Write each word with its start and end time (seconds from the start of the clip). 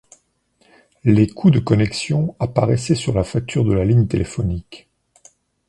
Les 1.03 1.27
coûts 1.27 1.51
de 1.51 1.59
connexion 1.59 2.35
apparaissaient 2.39 2.95
sur 2.95 3.13
la 3.13 3.23
facture 3.23 3.63
de 3.63 3.73
la 3.73 3.85
ligne 3.85 4.07
téléphonique. 4.07 4.89